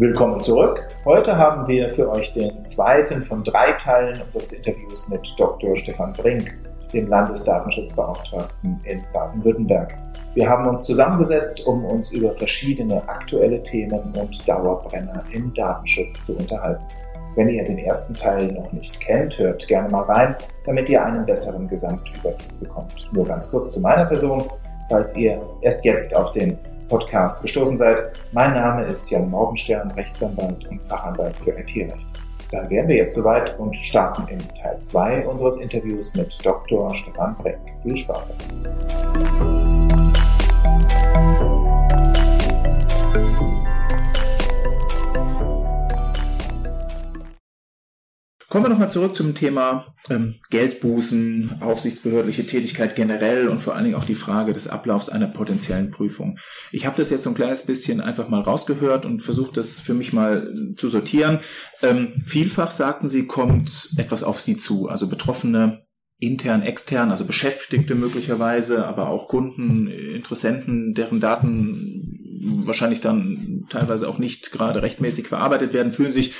[0.00, 0.86] Willkommen zurück.
[1.04, 5.76] Heute haben wir für euch den zweiten von drei Teilen unseres Interviews mit Dr.
[5.76, 6.54] Stefan Brink,
[6.92, 9.98] dem Landesdatenschutzbeauftragten in Baden-Württemberg.
[10.34, 16.36] Wir haben uns zusammengesetzt, um uns über verschiedene aktuelle Themen und Dauerbrenner im Datenschutz zu
[16.36, 16.84] unterhalten.
[17.34, 21.26] Wenn ihr den ersten Teil noch nicht kennt, hört gerne mal rein, damit ihr einen
[21.26, 23.10] besseren Gesamtüberblick bekommt.
[23.12, 24.44] Nur ganz kurz zu meiner Person,
[24.88, 26.56] falls ihr erst jetzt auf den
[26.88, 28.12] Podcast gestoßen seid.
[28.32, 32.06] Mein Name ist Jan Morgenstern, Rechtsanwalt und Fachanwalt für IT-Recht.
[32.50, 36.94] Dann wären wir jetzt soweit und starten in Teil 2 unseres Interviews mit Dr.
[36.94, 37.58] Stefan Breck.
[37.82, 39.57] Viel Spaß dabei.
[48.48, 53.96] Kommen wir nochmal zurück zum Thema ähm, Geldbußen, aufsichtsbehördliche Tätigkeit generell und vor allen Dingen
[53.96, 56.38] auch die Frage des Ablaufs einer potenziellen Prüfung.
[56.72, 59.92] Ich habe das jetzt so ein kleines bisschen einfach mal rausgehört und versucht, das für
[59.92, 61.40] mich mal zu sortieren.
[61.82, 65.82] Ähm, vielfach sagten Sie, kommt etwas auf Sie zu, also Betroffene
[66.18, 74.18] intern, extern, also Beschäftigte möglicherweise, aber auch Kunden, Interessenten, deren Daten wahrscheinlich dann teilweise auch
[74.18, 76.34] nicht gerade rechtmäßig verarbeitet werden, fühlen sich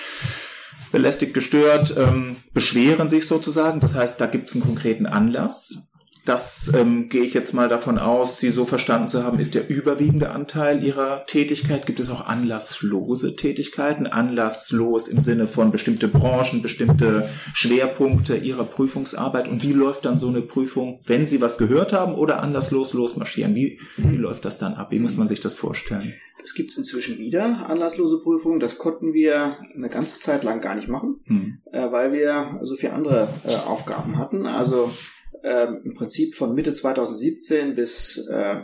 [0.93, 3.81] belästigt, gestört, ähm, beschweren sich sozusagen.
[3.81, 5.88] Das heißt, da gibt es einen konkreten Anlass.
[6.29, 9.71] Das ähm, gehe ich jetzt mal davon aus, Sie so verstanden zu haben, ist der
[9.71, 11.87] überwiegende Anteil Ihrer Tätigkeit.
[11.87, 14.07] Gibt es auch anlasslose Tätigkeiten?
[14.07, 19.49] Anlasslos im Sinne von bestimmte Branchen, bestimmte Schwerpunkte Ihrer Prüfungsarbeit.
[19.49, 23.55] Und wie läuft dann so eine Prüfung, wenn Sie was gehört haben oder anlasslos losmarschieren?
[23.55, 24.91] Wie, wie läuft das dann ab?
[24.91, 26.13] Wie muss man sich das vorstellen?
[26.43, 28.61] Das gibt es inzwischen wieder, anlasslose Prüfungen.
[28.61, 31.63] Das konnten wir eine ganze Zeit lang gar nicht machen, hm.
[31.73, 34.47] äh, weil wir so viele andere äh, Aufgaben hatten.
[34.47, 34.91] Also
[35.43, 38.63] ähm, im Prinzip von Mitte 2017 bis äh,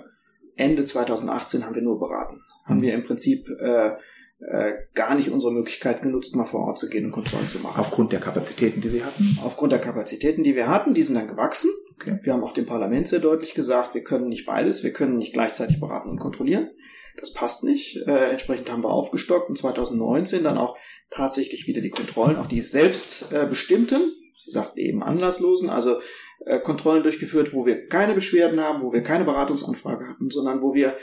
[0.57, 2.37] Ende 2018 haben wir nur beraten.
[2.37, 2.69] Mhm.
[2.69, 3.93] Haben wir im Prinzip äh,
[4.41, 7.79] äh, gar nicht unsere Möglichkeit genutzt, mal vor Ort zu gehen und Kontrollen zu machen.
[7.79, 9.39] Aufgrund der Kapazitäten, die Sie hatten?
[9.43, 11.71] Aufgrund der Kapazitäten, die wir hatten, die sind dann gewachsen.
[11.95, 12.19] Okay.
[12.23, 15.33] Wir haben auch dem Parlament sehr deutlich gesagt, wir können nicht beides, wir können nicht
[15.33, 16.71] gleichzeitig beraten und kontrollieren.
[17.19, 17.97] Das passt nicht.
[18.07, 20.77] Äh, entsprechend haben wir aufgestockt und 2019 dann auch
[21.11, 26.01] tatsächlich wieder die Kontrollen, auch die selbstbestimmten, äh, Sie sagten eben anlasslosen, also
[26.47, 30.75] äh, Kontrollen durchgeführt, wo wir keine Beschwerden haben, wo wir keine Beratungsanfrage hatten, sondern wo
[30.75, 30.97] wir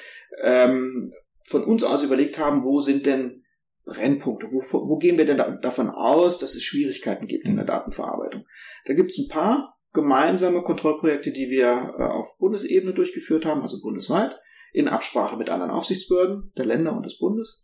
[0.44, 1.14] ähm,
[1.46, 3.44] von uns aus überlegt haben, wo sind denn
[3.86, 7.66] Brennpunkte, wo, wo gehen wir denn da, davon aus, dass es Schwierigkeiten gibt in der
[7.66, 8.46] Datenverarbeitung.
[8.86, 13.82] Da gibt es ein paar gemeinsame Kontrollprojekte, die wir äh, auf Bundesebene durchgeführt haben, also
[13.82, 14.40] bundesweit,
[14.74, 17.64] in Absprache mit anderen Aufsichtsbehörden der Länder und des Bundes,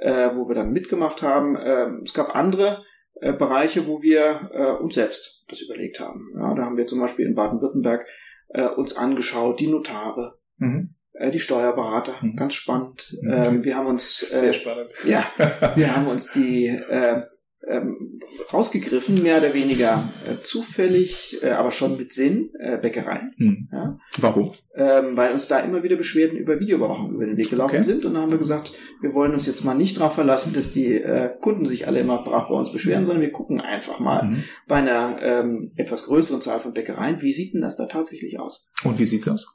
[0.00, 1.56] äh, wo wir dann mitgemacht haben.
[1.56, 2.84] Äh, es gab andere
[3.20, 6.32] äh, Bereiche, wo wir äh, uns selbst das überlegt haben.
[6.36, 8.06] Ja, da haben wir zum Beispiel in Baden-Württemberg
[8.48, 10.94] äh, uns angeschaut, die Notare, mhm.
[11.12, 12.36] äh, die Steuerberater, mhm.
[12.36, 13.14] ganz spannend.
[13.20, 13.32] Mhm.
[13.32, 14.92] Ähm, wir haben uns äh, sehr spannend.
[15.04, 15.26] Ja,
[15.74, 17.22] wir haben uns die äh,
[17.68, 18.20] ähm,
[18.52, 23.34] rausgegriffen, mehr oder weniger äh, zufällig, äh, aber schon mit Sinn, äh, Bäckereien.
[23.36, 23.68] Hm.
[23.72, 23.98] Ja.
[24.20, 24.54] Warum?
[24.74, 27.84] Ähm, weil uns da immer wieder Beschwerden über Videoüberwachung über den Weg gelaufen okay.
[27.84, 28.04] sind.
[28.04, 30.94] Und dann haben wir gesagt, wir wollen uns jetzt mal nicht darauf verlassen, dass die
[30.94, 34.44] äh, Kunden sich alle immer brav bei uns beschweren, sondern wir gucken einfach mal mhm.
[34.66, 38.68] bei einer ähm, etwas größeren Zahl von Bäckereien, wie sieht denn das da tatsächlich aus?
[38.84, 39.46] Und wie sieht's aus?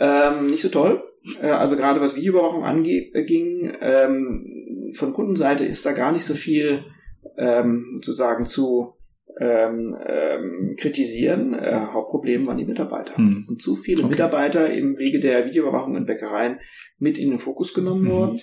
[0.00, 1.02] Ähm, nicht so toll.
[1.42, 6.84] Äh, also gerade was Videoüberwachung anging, ähm, von Kundenseite ist da gar nicht so viel
[7.38, 8.94] ähm, sozusagen zu
[9.40, 11.54] ähm, ähm, kritisieren.
[11.54, 13.16] Äh, Hauptproblem waren die Mitarbeiter.
[13.16, 13.36] Hm.
[13.38, 14.10] Es sind zu viele okay.
[14.10, 16.58] Mitarbeiter im Wege der Videoüberwachung in Bäckereien
[16.98, 18.10] mit in den Fokus genommen mhm.
[18.10, 18.40] worden,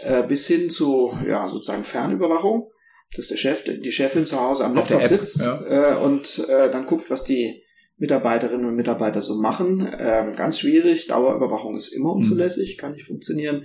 [0.00, 2.70] äh, bis hin zu ja sozusagen Fernüberwachung,
[3.16, 5.94] dass der Chef, die Chefin zu Hause am Laptop sitzt ja.
[5.94, 7.62] äh, und äh, dann guckt, was die
[7.96, 9.88] Mitarbeiterinnen und Mitarbeiter so machen.
[9.98, 11.06] Ähm, ganz schwierig.
[11.06, 12.16] Dauerüberwachung ist immer hm.
[12.16, 13.64] unzulässig, kann nicht funktionieren.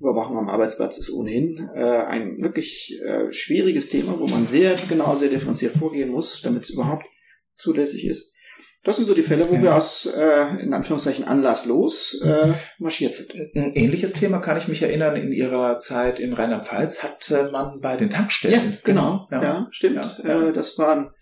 [0.00, 5.14] Überwachung am Arbeitsplatz ist ohnehin äh, ein wirklich äh, schwieriges Thema, wo man sehr genau,
[5.14, 7.06] sehr differenziert vorgehen muss, damit es überhaupt
[7.54, 8.34] zulässig ist.
[8.82, 9.62] Das sind so die Fälle, wo ja.
[9.62, 13.34] wir aus, äh, in Anführungszeichen, anlasslos äh, marschiert sind.
[13.54, 17.96] Ein ähnliches Thema kann ich mich erinnern, in Ihrer Zeit in Rheinland-Pfalz hatte man bei
[17.96, 18.72] den Tankstellen.
[18.72, 19.28] Ja, genau.
[19.30, 20.18] Ja, ja stimmt.
[20.24, 20.48] Ja.
[20.48, 21.12] Äh, das war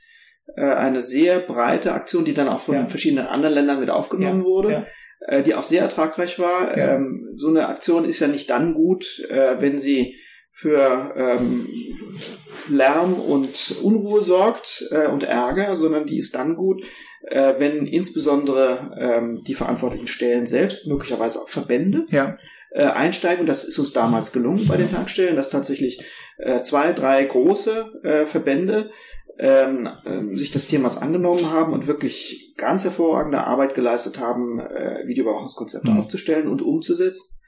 [0.57, 4.87] äh, eine sehr breite Aktion, die dann auch von verschiedenen anderen Ländern mit aufgenommen wurde
[5.21, 6.77] äh, die auch sehr ertragreich war.
[6.77, 6.97] Ja.
[6.97, 10.17] Ähm, so eine Aktion ist ja nicht dann gut, äh, wenn sie
[10.53, 11.69] für ähm,
[12.69, 16.83] Lärm und Unruhe sorgt äh, und Ärger, sondern die ist dann gut,
[17.23, 22.39] äh, wenn insbesondere ähm, die verantwortlichen Stellen selbst, möglicherweise auch Verbände, ja.
[22.73, 23.43] äh, einsteigen.
[23.43, 26.03] Und das ist uns damals gelungen bei den Tankstellen, dass tatsächlich
[26.39, 28.91] äh, zwei, drei große äh, Verbände
[29.39, 35.07] ähm, ähm, sich des Themas angenommen haben und wirklich ganz hervorragende Arbeit geleistet haben, äh,
[35.07, 36.01] Videoüberwachungskonzepte mhm.
[36.01, 37.39] aufzustellen und umzusetzen.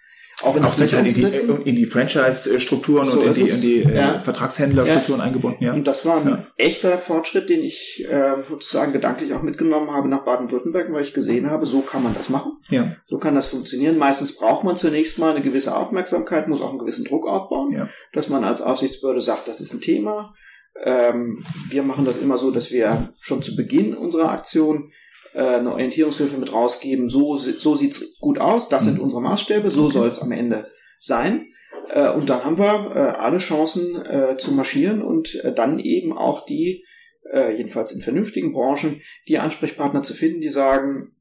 [0.44, 1.22] auch in, auch in, die,
[1.68, 4.20] in die Franchise-Strukturen so und in die, in die äh, ja.
[4.20, 5.26] Vertragshändlerstrukturen ja.
[5.26, 5.64] eingebunden.
[5.64, 5.72] Ja.
[5.72, 6.46] Und das war ein ja.
[6.58, 11.50] echter Fortschritt, den ich äh, sozusagen gedanklich auch mitgenommen habe nach Baden-Württemberg, weil ich gesehen
[11.50, 12.52] habe, so kann man das machen.
[12.68, 12.94] Ja.
[13.08, 13.98] So kann das funktionieren.
[13.98, 17.88] Meistens braucht man zunächst mal eine gewisse Aufmerksamkeit, muss auch einen gewissen Druck aufbauen, ja.
[18.12, 20.34] dass man als Aufsichtsbehörde sagt, das ist ein Thema.
[20.82, 24.92] Ähm, wir machen das immer so, dass wir schon zu Beginn unserer Aktion
[25.34, 29.04] äh, eine Orientierungshilfe mit rausgeben, so, so sieht's gut aus, das sind mhm.
[29.04, 29.92] unsere Maßstäbe, so okay.
[29.92, 31.48] soll es am Ende sein.
[31.92, 36.16] Äh, und dann haben wir äh, alle Chancen äh, zu marschieren und äh, dann eben
[36.16, 36.84] auch die,
[37.32, 41.12] äh, jedenfalls in vernünftigen Branchen, die Ansprechpartner zu finden, die sagen,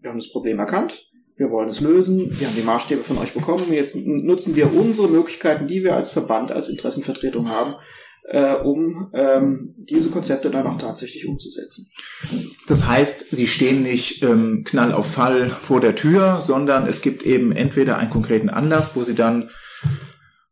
[0.00, 3.34] wir haben das Problem erkannt, wir wollen es lösen, wir haben die Maßstäbe von euch
[3.34, 7.74] bekommen, jetzt nutzen wir unsere Möglichkeiten, die wir als Verband, als Interessenvertretung haben,
[8.24, 11.90] äh, um ähm, diese Konzepte dann auch tatsächlich umzusetzen.
[12.66, 17.22] Das heißt, Sie stehen nicht ähm, knall auf Fall vor der Tür, sondern es gibt
[17.22, 19.50] eben entweder einen konkreten Anlass, wo Sie dann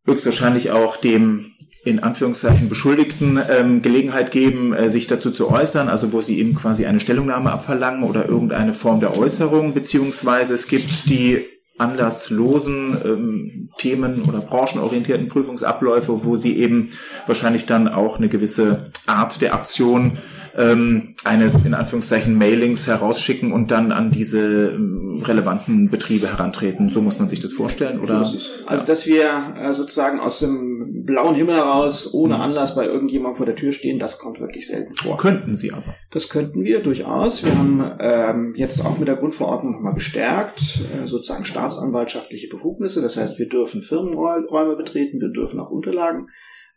[0.05, 1.53] höchstwahrscheinlich auch dem
[1.85, 6.55] in Anführungszeichen Beschuldigten ähm, Gelegenheit geben, äh, sich dazu zu äußern, also wo sie eben
[6.55, 11.45] quasi eine Stellungnahme abverlangen oder irgendeine Form der Äußerung, beziehungsweise es gibt die
[11.83, 16.91] anlasslosen ähm, Themen oder branchenorientierten Prüfungsabläufe, wo sie eben
[17.27, 20.19] wahrscheinlich dann auch eine gewisse Art der Aktion
[20.57, 26.89] ähm, eines in Anführungszeichen Mailings herausschicken und dann an diese ähm, relevanten Betriebe herantreten.
[26.89, 28.25] So muss man sich das vorstellen, oder?
[28.25, 30.72] So also dass wir äh, sozusagen aus dem
[31.05, 32.41] blauen Himmel heraus ohne mhm.
[32.41, 35.17] Anlass bei irgendjemandem vor der Tür stehen, das kommt wirklich selten vor.
[35.17, 35.95] Könnten Sie aber.
[36.11, 37.45] Das könnten wir durchaus.
[37.45, 43.03] Wir haben ähm, jetzt auch mit der Grundverordnung nochmal gestärkt, äh, sozusagen staatsanwaltschaftliche Befugnisse.
[43.03, 46.29] Das heißt, wir dürfen Firmenräume betreten, wir dürfen auch Unterlagen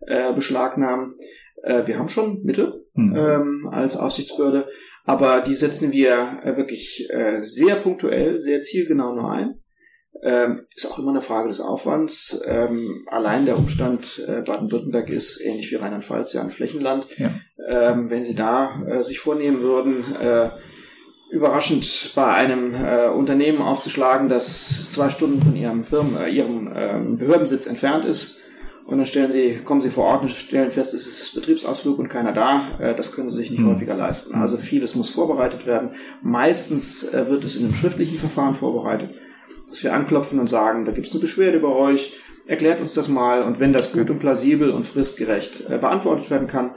[0.02, 1.16] äh, beschlagnahmen.
[1.64, 3.16] Äh, wir haben schon Mittel mhm.
[3.16, 4.68] ähm, als Aufsichtsbehörde,
[5.04, 9.56] aber die setzen wir äh, wirklich äh, sehr punktuell, sehr zielgenau nur ein.
[10.24, 12.42] Ähm, ist auch immer eine Frage des Aufwands.
[12.48, 17.08] Ähm, allein der Umstand, äh, Baden-Württemberg ist ähnlich wie Rheinland-Pfalz ja ein Flächenland.
[17.18, 17.32] Ja.
[17.68, 20.50] Ähm, wenn Sie da äh, sich vornehmen würden, äh,
[21.32, 27.18] überraschend bei einem äh, Unternehmen aufzuschlagen, das zwei Stunden von Ihrem Firmen, äh, Ihrem ähm,
[27.18, 28.40] Behördensitz entfernt ist,
[28.86, 32.08] und dann stellen Sie, kommen Sie vor Ort und stellen fest, es ist Betriebsausflug und
[32.08, 32.78] keiner da.
[32.80, 33.72] Äh, das können Sie sich nicht mhm.
[33.72, 34.36] häufiger leisten.
[34.36, 35.96] Also vieles muss vorbereitet werden.
[36.22, 39.10] Meistens wird es in einem schriftlichen Verfahren vorbereitet,
[39.70, 42.14] dass wir anklopfen und sagen, da gibt es eine Beschwerde über euch,
[42.46, 46.48] erklärt uns das mal und wenn das gut und plausibel und fristgerecht äh, beantwortet werden
[46.48, 46.72] kann,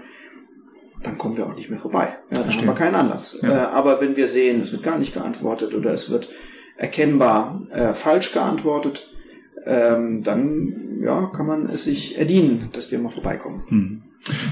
[1.02, 2.16] dann kommen wir auch nicht mehr vorbei.
[2.30, 3.38] Ja, dann haben wir keinen Anlass.
[3.42, 3.70] Ja.
[3.70, 6.28] aber wenn wir sehen, es wird gar nicht geantwortet oder es wird
[6.76, 9.08] erkennbar äh, falsch geantwortet,
[9.64, 13.62] ähm, dann ja, kann man es sich erdienen, dass wir mal vorbeikommen.
[13.68, 14.02] Hm.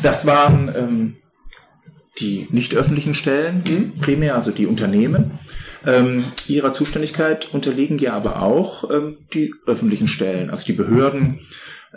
[0.03, 1.17] Das waren ähm,
[2.19, 3.93] die nicht öffentlichen Stellen, hm?
[4.01, 5.39] primär also die Unternehmen.
[5.87, 11.41] Ähm, ihrer Zuständigkeit unterliegen ja aber auch ähm, die öffentlichen Stellen, also die Behörden,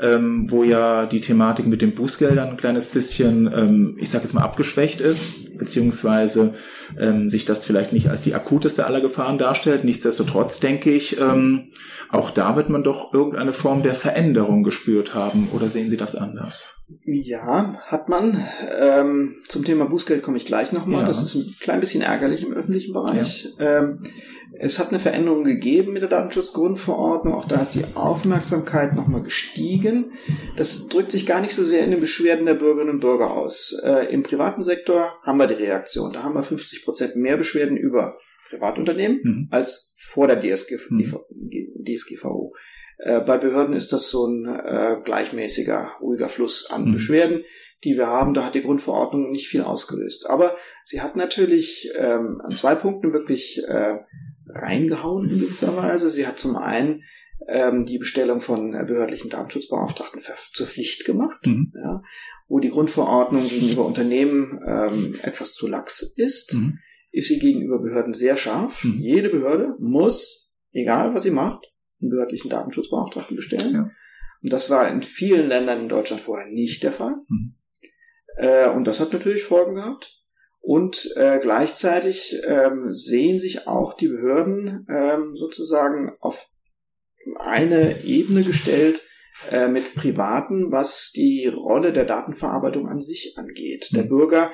[0.02, 4.34] ähm, wo ja die Thematik mit den Bußgeldern ein kleines bisschen, ähm, ich sage jetzt
[4.34, 6.56] mal, abgeschwächt ist, beziehungsweise
[6.98, 9.84] ähm, sich das vielleicht nicht als die akuteste aller Gefahren darstellt.
[9.84, 11.70] Nichtsdestotrotz denke ich, ähm,
[12.10, 15.50] auch da wird man doch irgendeine Form der Veränderung gespürt haben.
[15.54, 16.76] Oder sehen Sie das anders?
[17.06, 18.48] Ja, hat man.
[18.80, 21.02] Ähm, zum Thema Bußgeld komme ich gleich nochmal.
[21.02, 21.08] Ja.
[21.08, 23.50] Das ist ein klein bisschen ärgerlich im öffentlichen Bereich.
[23.60, 23.80] Ja.
[23.80, 24.06] Ähm,
[24.62, 27.34] es hat eine Veränderung gegeben mit der Datenschutzgrundverordnung.
[27.34, 30.12] Auch da ist die Aufmerksamkeit nochmal gestiegen.
[30.58, 33.80] Das drückt sich gar nicht so sehr in den Beschwerden der Bürgerinnen und Bürger aus.
[33.84, 36.12] Äh, Im privaten Sektor haben wir die Reaktion.
[36.12, 38.18] Da haben wir 50 Prozent mehr Beschwerden über
[38.50, 39.48] Privatunternehmen mhm.
[39.50, 41.16] als vor der DSG, mhm.
[41.82, 42.54] DSGVO.
[42.98, 46.92] Äh, bei Behörden ist das so ein äh, gleichmäßiger, ruhiger Fluss an mhm.
[46.92, 47.44] Beschwerden,
[47.86, 48.34] die wir haben.
[48.34, 50.30] Da hat die Grundverordnung nicht viel ausgelöst.
[50.30, 54.00] Aber sie hat natürlich ähm, an zwei Punkten wirklich äh,
[54.54, 56.10] reingehauen in gewisser Weise.
[56.10, 57.04] Sie hat zum einen
[57.48, 60.22] ähm, die Bestellung von behördlichen Datenschutzbeauftragten
[60.54, 61.74] zur Pflicht gemacht, mhm.
[61.76, 62.02] ja,
[62.48, 66.54] wo die Grundverordnung gegenüber Unternehmen ähm, etwas zu lax ist.
[66.56, 66.80] Mhm
[67.12, 68.84] ist sie gegenüber Behörden sehr scharf.
[68.84, 68.94] Mhm.
[68.94, 71.66] Jede Behörde muss, egal was sie macht,
[72.02, 73.74] einen behördlichen Datenschutzbeauftragten bestellen.
[73.74, 73.92] Ja.
[74.42, 77.16] Und das war in vielen Ländern in Deutschland vorher nicht der Fall.
[77.28, 77.56] Mhm.
[78.38, 80.16] Äh, und das hat natürlich Folgen gehabt.
[80.62, 86.48] Und äh, gleichzeitig ähm, sehen sich auch die Behörden ähm, sozusagen auf
[87.38, 89.02] eine Ebene gestellt
[89.50, 93.90] äh, mit Privaten, was die Rolle der Datenverarbeitung an sich angeht.
[93.92, 93.96] Mhm.
[93.96, 94.52] Der Bürger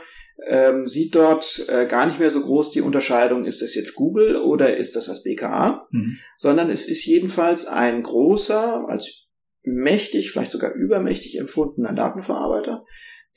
[0.47, 4.35] ähm, sieht dort äh, gar nicht mehr so groß die Unterscheidung, ist das jetzt Google
[4.35, 6.17] oder ist das das BKA, mhm.
[6.37, 9.27] sondern es ist jedenfalls ein großer, als
[9.63, 12.85] mächtig, vielleicht sogar übermächtig empfundener Datenverarbeiter,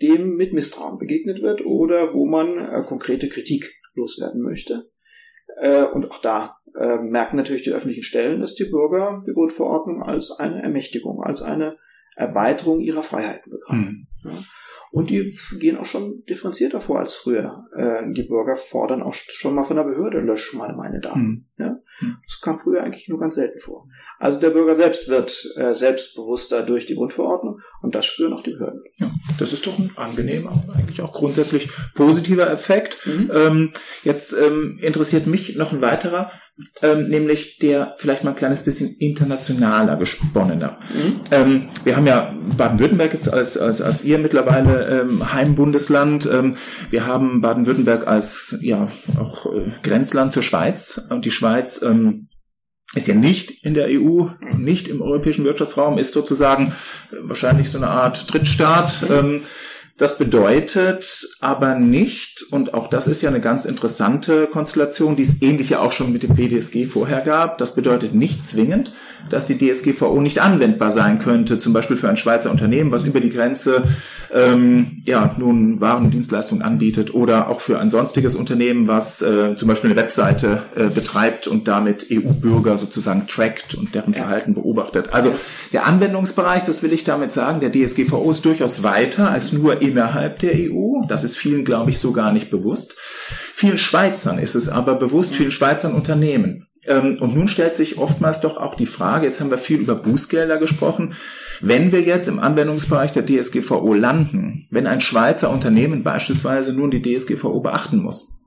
[0.02, 4.90] dem mit Misstrauen begegnet wird oder wo man äh, konkrete Kritik loswerden möchte.
[5.61, 10.02] Äh, und auch da äh, merken natürlich die öffentlichen Stellen, dass die Bürger die Grundverordnung
[10.02, 11.76] als eine Ermächtigung, als eine
[12.17, 14.09] Erweiterung ihrer Freiheiten begreifen.
[14.23, 14.31] Mhm.
[14.31, 14.45] Ja.
[14.90, 17.67] Und die gehen auch schon differenzierter vor als früher.
[17.76, 21.21] Äh, die Bürger fordern auch schon mal von der Behörde, lösch mal meine Daten.
[21.21, 21.45] Mhm.
[21.59, 21.78] Ja?
[22.00, 23.88] Das kam früher eigentlich nur ganz selten vor.
[24.19, 28.52] Also der Bürger selbst wird äh, selbstbewusster durch die Grundverordnung und das spüren auch die
[28.52, 28.83] Behörden.
[28.97, 33.07] Ja, das ist doch ein angenehmer, eigentlich auch grundsätzlich positiver Effekt.
[33.07, 33.31] Mhm.
[33.33, 36.33] Ähm, jetzt ähm, interessiert mich noch ein weiterer
[36.83, 40.78] ähm, nämlich der vielleicht mal ein kleines bisschen internationaler gesponnener.
[40.93, 41.21] Mhm.
[41.31, 46.28] Ähm, wir haben ja Baden-Württemberg jetzt als, als, als ihr mittlerweile ähm, Heimbundesland.
[46.31, 46.57] Ähm,
[46.90, 48.88] wir haben Baden-Württemberg als ja
[49.19, 52.28] auch äh, Grenzland zur Schweiz und die Schweiz ähm,
[52.95, 56.73] ist ja nicht in der EU, nicht im europäischen Wirtschaftsraum, ist sozusagen
[57.11, 59.04] wahrscheinlich so eine Art Drittstaat.
[59.11, 59.42] Ähm,
[59.99, 65.43] das bedeutet aber nicht, und auch das ist ja eine ganz interessante Konstellation, die es
[65.43, 68.93] ähnlich ja auch schon mit dem PDSG vorher gab, das bedeutet nicht zwingend,
[69.28, 73.19] dass die DSGVO nicht anwendbar sein könnte, zum Beispiel für ein Schweizer Unternehmen, was über
[73.21, 73.83] die Grenze
[74.33, 79.57] ähm, ja nun Waren und Dienstleistungen anbietet oder auch für ein sonstiges Unternehmen, was äh,
[79.57, 85.12] zum Beispiel eine Webseite äh, betreibt und damit EU-Bürger sozusagen trackt und deren Verhalten beobachtet.
[85.12, 85.35] Also
[85.73, 90.38] der Anwendungsbereich, das will ich damit sagen, der DSGVO ist durchaus weiter als nur innerhalb
[90.38, 91.07] der EU.
[91.09, 92.97] Das ist vielen, glaube ich, so gar nicht bewusst.
[93.54, 96.66] Vielen Schweizern ist es aber bewusst, vielen Schweizern Unternehmen.
[96.87, 99.95] Ähm, und nun stellt sich oftmals doch auch die Frage, jetzt haben wir viel über
[99.95, 101.14] Bußgelder gesprochen,
[101.61, 107.02] wenn wir jetzt im Anwendungsbereich der DSGVO landen, wenn ein Schweizer Unternehmen beispielsweise nun die
[107.02, 108.38] DSGVO beachten muss,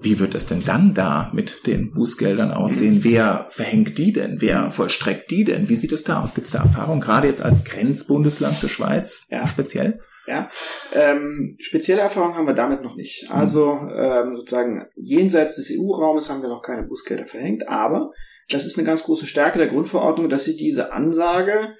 [0.00, 3.04] wie wird es denn dann da mit den Bußgeldern aussehen?
[3.04, 4.40] Wer verhängt die denn?
[4.40, 5.68] Wer vollstreckt die denn?
[5.68, 6.34] Wie sieht es da aus?
[6.34, 9.46] Gibt es da Erfahrung, gerade jetzt als Grenzbundesland zur Schweiz ja.
[9.46, 10.00] speziell?
[10.26, 10.50] Ja,
[10.92, 13.28] ähm, spezielle Erfahrungen haben wir damit noch nicht.
[13.30, 18.12] Also ähm, sozusagen jenseits des EU-Raumes haben wir noch keine Bußgelder verhängt, aber
[18.48, 21.74] das ist eine ganz große Stärke der Grundverordnung, dass sie diese Ansage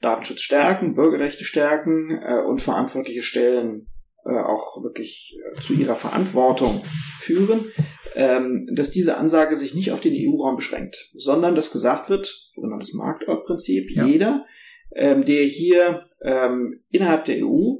[0.00, 3.88] Datenschutz stärken, Bürgerrechte stärken äh, und verantwortliche Stellen
[4.24, 6.84] äh, auch wirklich äh, zu ihrer Verantwortung
[7.18, 7.72] führen,
[8.14, 12.92] ähm, dass diese Ansage sich nicht auf den EU-Raum beschränkt, sondern dass gesagt wird, sogenanntes
[12.94, 14.04] Marktortprinzip, ja.
[14.04, 14.44] jeder,
[14.94, 17.76] ähm, der hier ähm, innerhalb der EU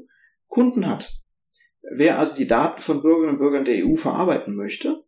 [0.48, 1.12] Kunden hat.
[1.82, 5.02] Wer also die Daten von Bürgerinnen und Bürgern der EU verarbeiten möchte,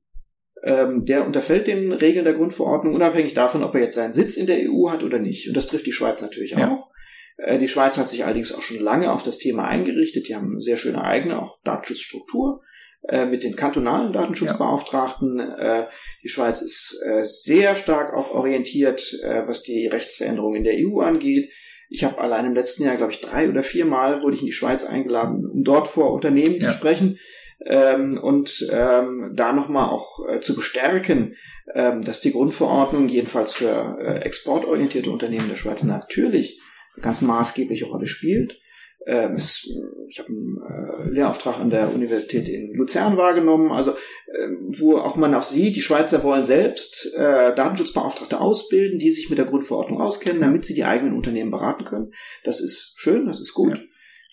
[0.65, 4.47] ähm, der unterfällt den Regeln der Grundverordnung, unabhängig davon, ob er jetzt seinen Sitz in
[4.47, 5.47] der EU hat oder nicht.
[5.47, 6.71] Und das trifft die Schweiz natürlich ja.
[6.71, 6.91] auch.
[7.37, 10.29] Äh, die Schweiz hat sich allerdings auch schon lange auf das Thema eingerichtet.
[10.29, 12.63] Die haben eine sehr schöne eigene auch Datenschutzstruktur
[13.09, 15.39] äh, mit den kantonalen Datenschutzbeauftragten.
[15.39, 15.83] Ja.
[15.83, 15.87] Äh,
[16.23, 21.01] die Schweiz ist äh, sehr stark auch orientiert, äh, was die Rechtsveränderung in der EU
[21.01, 21.51] angeht.
[21.89, 24.47] Ich habe allein im letzten Jahr, glaube ich, drei oder vier Mal wurde ich in
[24.47, 26.61] die Schweiz eingeladen, um dort vor Unternehmen ja.
[26.61, 27.19] zu sprechen
[27.67, 31.37] ähm, und ähm, da nochmal auch äh, zu bestärken,
[31.75, 36.61] ähm, dass die Grundverordnung jedenfalls für äh, exportorientierte Unternehmen der Schweiz natürlich
[36.95, 38.61] eine ganz maßgebliche Rolle spielt
[39.07, 39.69] ähm, es,
[40.09, 45.17] ich habe einen äh, Lehrauftrag an der Universität in Luzern wahrgenommen, also äh, wo auch
[45.17, 50.01] man auch sieht, die Schweizer wollen selbst äh, Datenschutzbeauftragte ausbilden, die sich mit der Grundverordnung
[50.01, 52.13] auskennen, damit sie die eigenen Unternehmen beraten können.
[52.45, 53.85] Das ist schön, das ist gut, ja.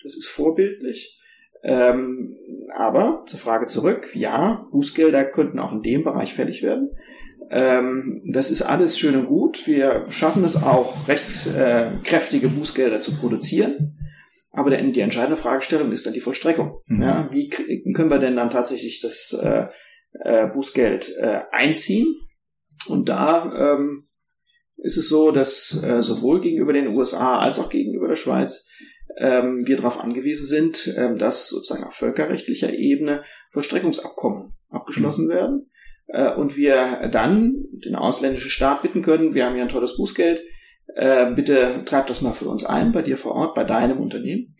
[0.02, 1.18] das ist vorbildlich.
[1.64, 2.36] Ähm,
[2.74, 6.90] aber zur Frage zurück, ja, Bußgelder könnten auch in dem Bereich fällig werden.
[7.50, 9.66] Ähm, das ist alles schön und gut.
[9.66, 13.98] Wir schaffen es auch, rechtskräftige Bußgelder zu produzieren.
[14.52, 16.80] Aber der, die entscheidende Fragestellung ist dann die Vollstreckung.
[16.86, 17.02] Mhm.
[17.02, 19.66] Ja, wie können wir denn dann tatsächlich das äh,
[20.24, 22.14] äh, Bußgeld äh, einziehen?
[22.88, 24.08] Und da ähm,
[24.76, 28.68] ist es so, dass äh, sowohl gegenüber den USA als auch gegenüber der Schweiz
[29.18, 35.30] ähm, wir darauf angewiesen sind, ähm, dass sozusagen auf völkerrechtlicher Ebene Vollstreckungsabkommen abgeschlossen mhm.
[35.30, 35.70] werden
[36.08, 40.42] äh, und wir dann den ausländischen Staat bitten können, wir haben hier ein tolles Bußgeld,
[40.94, 44.56] äh, bitte treib das mal für uns ein, bei dir vor Ort, bei deinem Unternehmen.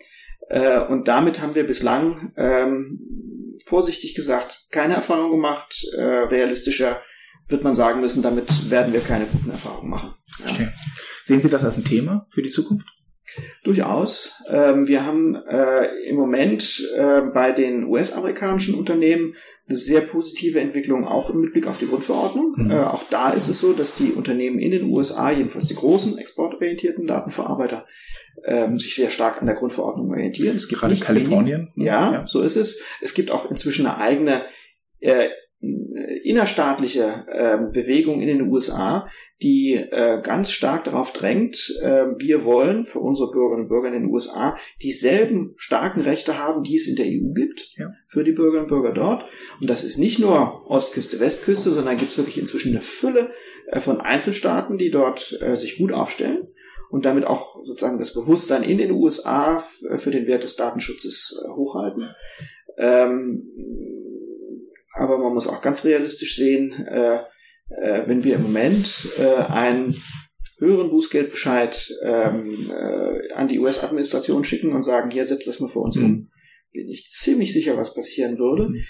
[0.48, 5.84] Äh, und damit haben wir bislang, ähm, vorsichtig gesagt, keine Erfahrung gemacht.
[5.96, 7.00] Äh, realistischer
[7.48, 10.14] wird man sagen müssen, damit werden wir keine guten Erfahrungen machen.
[10.44, 10.68] Ja.
[11.22, 12.88] Sehen Sie das als ein Thema für die Zukunft?
[13.64, 14.34] Durchaus.
[14.48, 19.36] Ähm, wir haben äh, im Moment äh, bei den US-amerikanischen Unternehmen
[19.68, 22.54] eine sehr positive Entwicklung auch mit Blick auf die Grundverordnung.
[22.56, 22.70] Mhm.
[22.70, 26.18] Äh, auch da ist es so, dass die Unternehmen in den USA, jedenfalls die großen
[26.18, 27.86] exportorientierten Datenverarbeiter,
[28.44, 30.56] ähm, sich sehr stark an der Grundverordnung orientieren.
[30.56, 31.72] Es gibt Gerade Kalifornien.
[31.74, 32.82] Wenig, ja, ja, so ist es.
[33.00, 34.44] Es gibt auch inzwischen eine eigene
[35.00, 35.28] äh,
[35.62, 39.08] innerstaatliche äh, Bewegung in den USA,
[39.42, 43.94] die äh, ganz stark darauf drängt, äh, wir wollen für unsere Bürgerinnen und Bürger in
[43.94, 47.92] den USA dieselben starken Rechte haben, die es in der EU gibt, ja.
[48.08, 49.24] für die Bürgerinnen und Bürger dort.
[49.60, 53.30] Und das ist nicht nur Ostküste, Westküste, sondern gibt es wirklich inzwischen eine Fülle
[53.68, 56.48] äh, von Einzelstaaten, die dort äh, sich gut aufstellen
[56.90, 61.40] und damit auch sozusagen das Bewusstsein in den USA äh, für den Wert des Datenschutzes
[61.54, 62.10] hochhalten.
[62.78, 63.48] Ähm,
[64.94, 67.20] aber man muss auch ganz realistisch sehen, äh,
[67.80, 70.02] äh, wenn wir im Moment äh, einen
[70.58, 75.80] höheren Bußgeldbescheid ähm, äh, an die US-Administration schicken und sagen, hier setzt das mal für
[75.80, 76.04] uns mhm.
[76.04, 76.30] um,
[76.72, 78.68] bin ich ziemlich sicher, was passieren würde.
[78.68, 78.84] Mhm.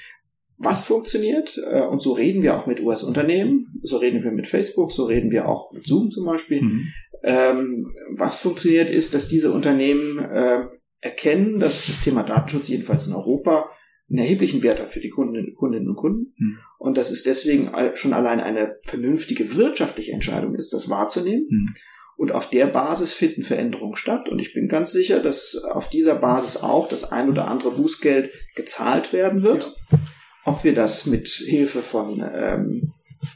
[0.59, 4.93] Was funktioniert, äh, und so reden wir auch mit US-Unternehmen, so reden wir mit Facebook,
[4.93, 6.63] so reden wir auch mit Zoom zum Beispiel.
[6.63, 6.89] Mhm.
[7.25, 10.67] Ähm, was funktioniert ist, dass diese Unternehmen äh,
[11.01, 13.71] erkennen, dass das Thema Datenschutz jedenfalls in Europa
[14.13, 16.35] einen erheblichen Wert hat für die Kundinnen, Kundinnen und Kunden.
[16.37, 16.59] Mhm.
[16.79, 21.47] Und dass es deswegen schon allein eine vernünftige wirtschaftliche Entscheidung ist, das wahrzunehmen.
[21.49, 21.75] Mhm.
[22.17, 24.29] Und auf der Basis finden Veränderungen statt.
[24.29, 28.31] Und ich bin ganz sicher, dass auf dieser Basis auch das ein oder andere Bußgeld
[28.55, 29.75] gezahlt werden wird.
[29.91, 29.99] Ja.
[30.45, 32.93] Ob wir das mit Hilfe von ähm,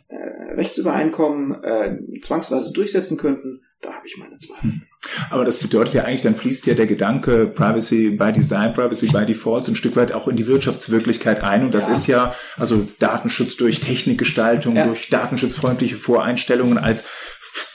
[0.08, 4.62] äh, Rechtsübereinkommen äh, zwangsweise durchsetzen könnten, da habe ich meine Zweifel.
[4.62, 4.82] Hm.
[5.30, 9.24] Aber das bedeutet ja eigentlich, dann fließt ja der Gedanke Privacy by Design, Privacy by
[9.24, 11.64] Default ein Stück weit auch in die Wirtschaftswirklichkeit ein.
[11.64, 11.92] Und das ja.
[11.92, 14.86] ist ja, also Datenschutz durch Technikgestaltung, ja.
[14.86, 17.08] durch datenschutzfreundliche Voreinstellungen als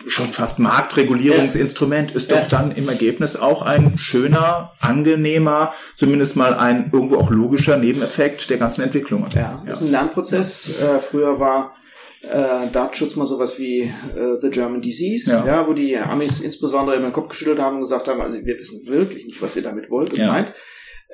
[0.07, 6.91] schon fast Marktregulierungsinstrument ist doch dann im Ergebnis auch ein schöner, angenehmer, zumindest mal ein
[6.91, 9.25] irgendwo auch logischer Nebeneffekt der ganzen Entwicklung.
[9.33, 10.79] Ja, das ist ein Lernprozess.
[10.79, 11.73] Äh, früher war
[12.23, 15.45] äh, Datenschutz mal sowas wie äh, The German Disease, ja.
[15.45, 15.67] ja.
[15.67, 18.85] wo die Amis insbesondere immer den Kopf geschüttelt haben und gesagt haben, also wir wissen
[18.87, 20.31] wirklich nicht, was ihr damit wollt und ja.
[20.31, 20.53] meint.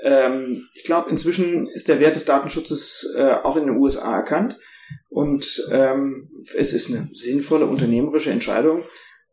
[0.04, 4.60] Ähm, ich glaube, inzwischen ist der Wert des Datenschutzes äh, auch in den USA erkannt
[5.10, 8.84] und ähm, es ist eine sinnvolle unternehmerische Entscheidung,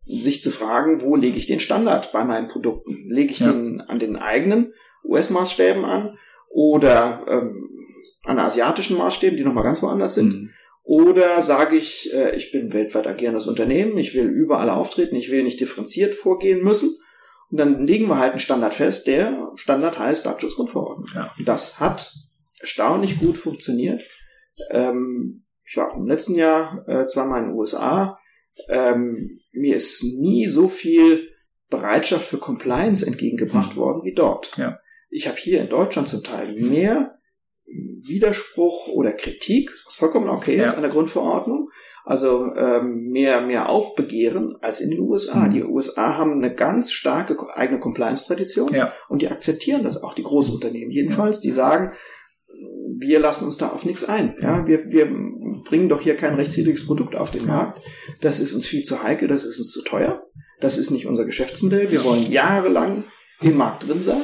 [0.07, 3.11] sich zu fragen, wo lege ich den Standard bei meinen Produkten?
[3.11, 3.53] Lege ich ja.
[3.53, 6.19] den an den eigenen US-Maßstäben an
[6.51, 7.71] oder ähm,
[8.25, 10.35] an asiatischen Maßstäben, die nochmal ganz woanders sind?
[10.35, 10.51] Mhm.
[10.85, 15.43] Oder sage ich, äh, ich bin weltweit agierendes Unternehmen, ich will überall auftreten, ich will
[15.43, 16.91] nicht differenziert vorgehen müssen.
[17.51, 21.07] Und dann legen wir halt einen Standard fest, der Standard heißt Datenschutzgrundverordnung.
[21.15, 21.33] Ja.
[21.47, 22.13] Das hat
[22.61, 24.03] erstaunlich gut funktioniert.
[24.71, 28.19] Ähm, ich war auch im letzten Jahr äh, zweimal in den USA.
[28.69, 31.31] Ähm, mir ist nie so viel
[31.71, 33.81] Bereitschaft für Compliance entgegengebracht mhm.
[33.81, 34.57] worden wie dort.
[34.59, 34.79] Ja.
[35.09, 37.19] Ich habe hier in Deutschland zum Teil mehr
[37.67, 40.77] Widerspruch oder Kritik, was vollkommen okay ist, ja.
[40.77, 41.71] an der Grundverordnung.
[42.07, 45.47] Also ähm, mehr, mehr Aufbegehren als in den USA.
[45.47, 45.51] Mhm.
[45.53, 48.93] Die USA haben eine ganz starke eigene Compliance-Tradition ja.
[49.09, 51.93] und die akzeptieren das auch, die großen Unternehmen jedenfalls, die sagen,
[52.99, 54.37] wir lassen uns da auf nichts ein.
[54.41, 55.07] Ja, wir, wir
[55.65, 57.81] bringen doch hier kein rechtswidriges Produkt auf den Markt.
[58.21, 60.23] Das ist uns viel zu heikel, das ist uns zu teuer.
[60.61, 61.91] Das ist nicht unser Geschäftsmodell.
[61.91, 63.05] Wir wollen jahrelang
[63.41, 64.23] im Markt drin sein.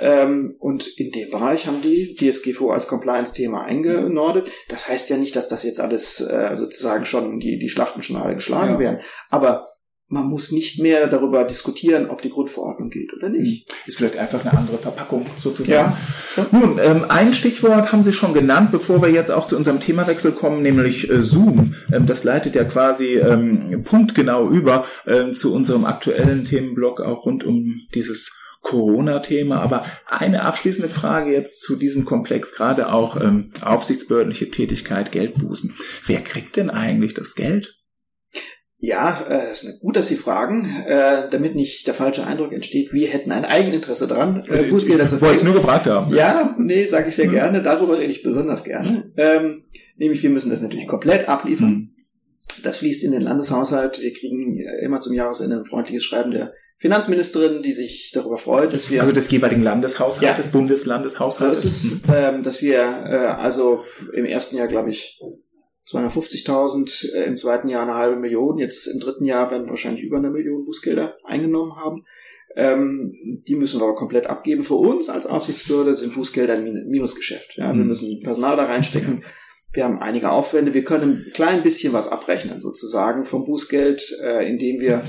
[0.00, 4.48] Ähm, und in dem Bereich haben die DSGVO als Compliance-Thema eingenordet.
[4.68, 8.16] Das heißt ja nicht, dass das jetzt alles äh, sozusagen schon, die, die Schlachten schon
[8.16, 8.78] alle geschlagen ja.
[8.78, 9.00] werden.
[9.30, 9.68] Aber
[10.08, 13.68] man muss nicht mehr darüber diskutieren, ob die Grundverordnung gilt oder nicht.
[13.86, 15.96] Ist vielleicht einfach eine andere Verpackung sozusagen.
[16.36, 16.46] Ja.
[16.52, 20.32] Nun, ähm, ein Stichwort haben Sie schon genannt, bevor wir jetzt auch zu unserem Themawechsel
[20.32, 21.74] kommen, nämlich äh, Zoom.
[21.92, 27.42] Ähm, das leitet ja quasi ähm, punktgenau über äh, zu unserem aktuellen Themenblock auch rund
[27.42, 29.60] um dieses Corona-Thema.
[29.60, 35.74] Aber eine abschließende Frage jetzt zu diesem Komplex, gerade auch ähm, aufsichtsbehördliche Tätigkeit, Geldbußen.
[36.04, 37.74] Wer kriegt denn eigentlich das Geld?
[38.78, 43.08] Ja, äh, ist gut, dass Sie fragen, äh, damit nicht der falsche Eindruck entsteht, wir
[43.08, 46.14] hätten ein Eigeninteresse dran, äh, also, Bußgelder zu Wollte es nur gefragt haben.
[46.14, 47.32] Ja, nee, sage ich sehr mhm.
[47.32, 49.10] gerne, darüber rede ich besonders gerne.
[49.16, 49.64] Ähm,
[49.96, 51.70] nämlich, wir müssen das natürlich komplett abliefern.
[51.70, 51.90] Mhm.
[52.62, 54.00] Das fließt in den Landeshaushalt.
[54.00, 58.90] Wir kriegen immer zum Jahresende ein freundliches Schreiben der Finanzministerin, die sich darüber freut, dass
[58.90, 63.26] wir also des jeweiligen Landeshaushalts, ja, des Bundeslandeshaushalts, so ist es, ähm, dass wir äh,
[63.38, 65.18] also im ersten Jahr glaube ich
[65.88, 70.18] 250.000, äh, im zweiten Jahr eine halbe Million, jetzt im dritten Jahr werden wahrscheinlich über
[70.18, 72.04] eine Million Bußgelder eingenommen haben.
[72.56, 74.62] Ähm, die müssen wir aber komplett abgeben.
[74.62, 77.56] Für uns als Aufsichtsbehörde sind Bußgelder ein Minusgeschäft.
[77.56, 77.78] Ja, mhm.
[77.78, 79.24] Wir müssen Personal da reinstecken.
[79.72, 80.72] Wir haben einige Aufwände.
[80.72, 85.04] Wir können ein klein bisschen was abrechnen sozusagen vom Bußgeld, äh, indem wir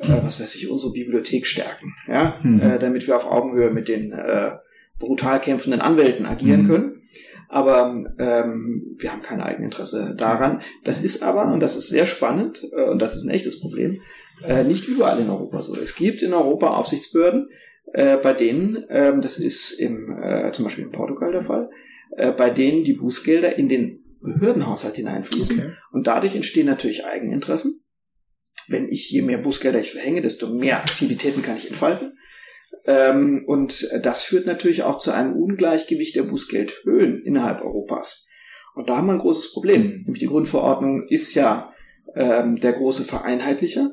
[0.00, 2.60] äh, was weiß ich, unsere Bibliothek stärken, ja, mhm.
[2.60, 4.52] äh, damit wir auf Augenhöhe mit den äh,
[4.98, 6.68] brutal kämpfenden Anwälten agieren mhm.
[6.68, 7.02] können.
[7.48, 10.62] Aber ähm, wir haben kein Eigeninteresse daran.
[10.84, 14.00] Das ist aber, und das ist sehr spannend, äh, und das ist ein echtes Problem,
[14.44, 15.76] äh, nicht überall in Europa so.
[15.76, 17.48] Es gibt in Europa Aufsichtsbehörden,
[17.92, 21.70] äh, bei denen, äh, das ist im, äh, zum Beispiel in Portugal der Fall,
[22.16, 25.58] äh, bei denen die Bußgelder in den Behördenhaushalt hineinfließen.
[25.58, 25.72] Okay.
[25.92, 27.82] Und dadurch entstehen natürlich Eigeninteressen.
[28.70, 32.16] Wenn ich je mehr Bußgelder ich verhänge, desto mehr Aktivitäten kann ich entfalten.
[32.86, 38.28] Ähm, und das führt natürlich auch zu einem Ungleichgewicht der Bußgeldhöhen innerhalb Europas.
[38.76, 39.82] Und da haben wir ein großes Problem.
[39.82, 40.02] Mhm.
[40.04, 41.74] Nämlich die Grundverordnung ist ja
[42.14, 43.90] ähm, der große Vereinheitlicher,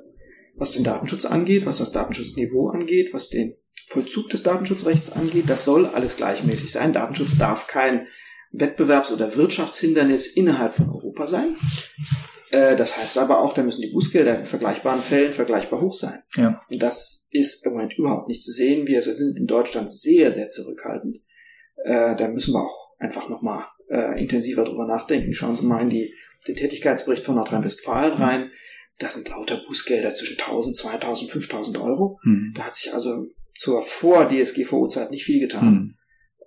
[0.55, 3.55] was den Datenschutz angeht, was das Datenschutzniveau angeht, was den
[3.87, 5.49] Vollzug des Datenschutzrechts angeht.
[5.49, 6.93] Das soll alles gleichmäßig sein.
[6.93, 8.05] Datenschutz darf kein
[8.57, 11.55] Wettbewerbs- oder Wirtschaftshindernis innerhalb von Europa sein.
[12.51, 16.23] Äh, das heißt aber auch, da müssen die Bußgelder in vergleichbaren Fällen vergleichbar hoch sein.
[16.35, 16.61] Ja.
[16.69, 18.87] Und das ist im Moment überhaupt nicht zu sehen.
[18.87, 21.17] Wir sind in Deutschland sehr, sehr zurückhaltend.
[21.83, 25.33] Äh, da müssen wir auch einfach nochmal äh, intensiver drüber nachdenken.
[25.33, 26.13] Schauen Sie mal in die,
[26.47, 28.51] den Tätigkeitsbericht von Nordrhein-Westfalen rein.
[28.99, 32.19] Da sind lauter Bußgelder zwischen 1000, 2000, 5000 Euro.
[32.23, 32.53] Mhm.
[32.55, 35.65] Da hat sich also zur Vor-DSGVO-Zeit nicht viel getan.
[35.65, 35.96] Mhm.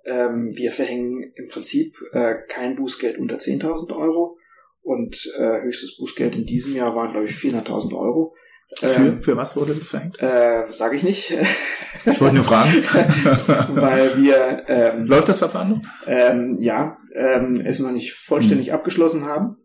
[0.05, 4.37] Ähm, wir verhängen im Prinzip äh, kein Bußgeld unter 10.000 Euro
[4.81, 8.35] und äh, höchstes Bußgeld in diesem Jahr waren, glaube ich, 400.000 Euro.
[8.79, 10.17] Für, ähm, für was wurde das verhängt?
[10.19, 11.33] Äh, Sage ich nicht.
[12.05, 12.69] Ich wollte nur fragen.
[13.75, 14.63] Weil wir...
[14.67, 15.81] Ähm, Läuft das Verfahren noch?
[16.07, 18.75] Ähm, ja, ähm, es noch nicht vollständig hm.
[18.75, 19.57] abgeschlossen haben.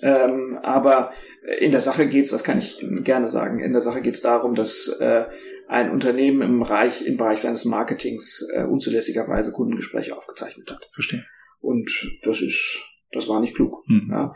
[0.00, 1.10] Ähm, aber
[1.58, 4.88] in der Sache geht's, das kann ich gerne sagen, in der Sache geht's darum, dass
[5.00, 5.24] äh,
[5.68, 10.88] ein Unternehmen im Bereich, im Bereich seines Marketings äh, unzulässigerweise Kundengespräche aufgezeichnet hat.
[10.92, 11.24] Verstehe.
[11.60, 11.90] Und
[12.22, 12.78] das ist,
[13.12, 13.84] das war nicht klug.
[13.86, 14.08] Mhm.
[14.10, 14.34] Ja.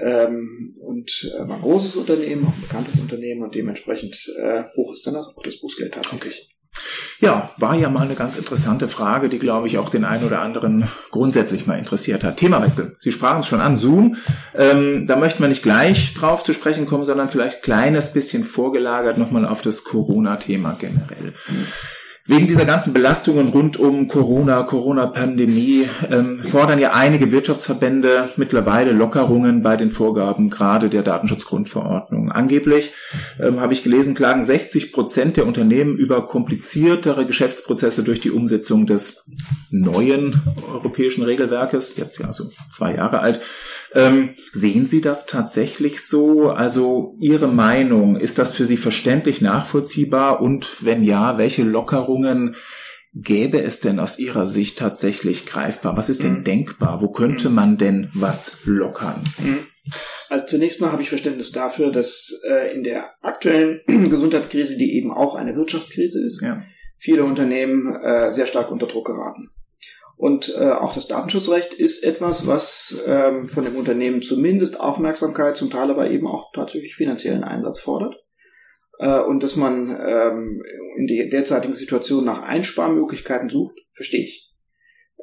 [0.00, 4.92] Ähm, und äh, war ein großes Unternehmen, auch ein bekanntes Unternehmen und dementsprechend äh, hoch
[4.92, 6.46] ist dann auch das Bußgeld tatsächlich.
[6.46, 6.57] Okay.
[7.20, 10.40] Ja, war ja mal eine ganz interessante Frage, die, glaube ich, auch den einen oder
[10.40, 12.36] anderen grundsätzlich mal interessiert hat.
[12.36, 12.96] Themawechsel.
[13.00, 14.16] Sie sprachen es schon an, Zoom.
[14.54, 19.18] Ähm, da möchten wir nicht gleich drauf zu sprechen kommen, sondern vielleicht kleines bisschen vorgelagert
[19.18, 21.34] nochmal auf das Corona-Thema generell.
[22.30, 29.62] Wegen dieser ganzen Belastungen rund um Corona, Corona-Pandemie ähm, fordern ja einige Wirtschaftsverbände mittlerweile Lockerungen
[29.62, 32.30] bei den Vorgaben gerade der Datenschutzgrundverordnung.
[32.30, 32.92] Angeblich
[33.40, 38.86] ähm, habe ich gelesen, klagen 60 Prozent der Unternehmen über kompliziertere Geschäftsprozesse durch die Umsetzung
[38.86, 39.24] des
[39.70, 43.40] neuen europäischen Regelwerkes, jetzt ja so zwei Jahre alt.
[43.94, 46.50] Ähm, sehen Sie das tatsächlich so?
[46.50, 50.42] Also Ihre Meinung, ist das für Sie verständlich nachvollziehbar?
[50.42, 52.17] Und wenn ja, welche Lockerungen
[53.14, 55.96] gäbe es denn aus Ihrer Sicht tatsächlich greifbar?
[55.96, 56.44] Was ist denn mhm.
[56.44, 57.00] denkbar?
[57.00, 57.54] Wo könnte mhm.
[57.54, 59.24] man denn was lockern?
[59.38, 59.66] Mhm.
[60.28, 65.12] Also zunächst mal habe ich Verständnis dafür, dass äh, in der aktuellen Gesundheitskrise, die eben
[65.12, 66.62] auch eine Wirtschaftskrise ist, ja.
[66.98, 69.48] viele Unternehmen äh, sehr stark unter Druck geraten.
[70.16, 75.70] Und äh, auch das Datenschutzrecht ist etwas, was ähm, von dem Unternehmen zumindest Aufmerksamkeit, zum
[75.70, 78.16] Teil aber eben auch tatsächlich finanziellen Einsatz fordert.
[78.98, 80.62] Äh, und dass man ähm,
[80.96, 84.52] in der derzeitigen Situation nach Einsparmöglichkeiten sucht, verstehe ich.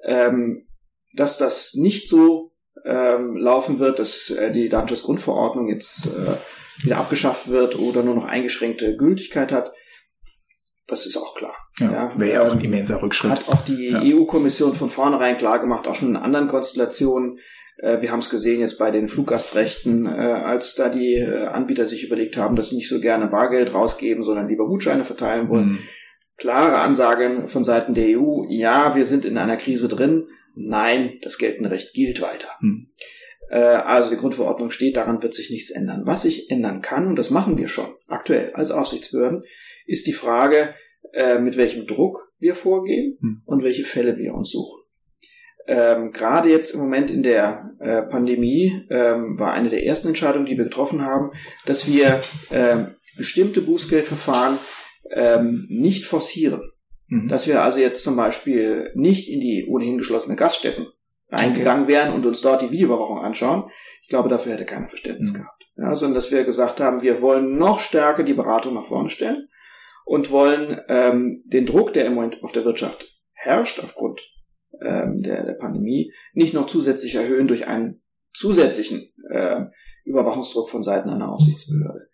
[0.03, 0.67] Ähm,
[1.13, 2.53] dass das nicht so
[2.85, 6.37] ähm, laufen wird, dass äh, die Datenschutzgrundverordnung jetzt äh,
[6.83, 9.71] wieder abgeschafft wird oder nur noch eingeschränkte Gültigkeit hat,
[10.87, 11.55] das ist auch klar.
[11.79, 12.19] Ja, ja.
[12.19, 13.31] Wäre ja auch ein immenser Rückschritt.
[13.31, 14.01] Hat auch die ja.
[14.03, 17.39] EU-Kommission von vornherein klar gemacht, auch schon in anderen Konstellationen.
[17.77, 21.85] Äh, wir haben es gesehen jetzt bei den Fluggastrechten, äh, als da die äh, Anbieter
[21.85, 25.67] sich überlegt haben, dass sie nicht so gerne Bargeld rausgeben, sondern lieber Gutscheine verteilen wollen.
[25.67, 25.79] Mhm.
[26.37, 30.27] Klare Ansagen von Seiten der EU, ja, wir sind in einer Krise drin.
[30.55, 32.49] Nein, das geltende Recht gilt weiter.
[32.59, 32.89] Mhm.
[33.49, 36.01] Also die Grundverordnung steht, daran wird sich nichts ändern.
[36.05, 39.43] Was sich ändern kann, und das machen wir schon aktuell als Aufsichtsbehörden,
[39.85, 40.73] ist die Frage,
[41.39, 43.43] mit welchem Druck wir vorgehen hm.
[43.45, 44.84] und welche Fälle wir uns suchen.
[45.67, 50.45] Ähm, Gerade jetzt im Moment in der äh, Pandemie ähm, war eine der ersten Entscheidungen,
[50.45, 51.31] die wir getroffen haben,
[51.65, 52.85] dass wir äh,
[53.17, 54.59] bestimmte Bußgeldverfahren
[55.11, 56.71] ähm, nicht forcieren.
[57.07, 57.27] Mhm.
[57.27, 60.87] Dass wir also jetzt zum Beispiel nicht in die ohnehin geschlossene Gaststätten
[61.29, 63.69] eingegangen wären und uns dort die Videoüberwachung anschauen.
[64.01, 65.37] Ich glaube, dafür hätte keiner Verständnis mhm.
[65.37, 65.63] gehabt.
[65.77, 69.49] Ja, sondern dass wir gesagt haben, wir wollen noch stärker die Beratung nach vorne stellen
[70.05, 74.21] und wollen ähm, den Druck, der im Moment auf der Wirtschaft herrscht, aufgrund
[74.81, 78.01] ähm, der, der Pandemie, nicht noch zusätzlich erhöhen durch einen
[78.33, 79.65] zusätzlichen äh,
[80.03, 82.07] Überwachungsdruck von Seiten einer Aufsichtsbehörde.